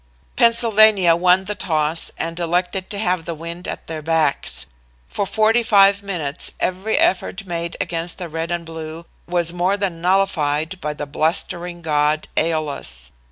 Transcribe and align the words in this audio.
"Pennsylvania 0.35 1.15
won 1.15 1.45
the 1.45 1.53
toss 1.53 2.11
and 2.17 2.39
elected 2.39 2.89
to 2.89 2.97
have 2.97 3.25
the 3.25 3.35
wind 3.35 3.67
at 3.67 3.85
their 3.85 4.01
backs. 4.01 4.65
For 5.07 5.27
forty 5.27 5.61
five 5.61 6.01
minutes 6.01 6.53
every 6.59 6.97
effort 6.97 7.45
made 7.45 7.77
against 7.79 8.17
the 8.17 8.27
Red 8.27 8.49
and 8.49 8.65
Blue 8.65 9.05
was 9.27 9.53
more 9.53 9.77
than 9.77 10.01
nullified 10.01 10.81
by 10.81 10.95
the 10.95 11.05
blustering 11.05 11.83
god 11.83 12.27
Æolus. 12.35 13.11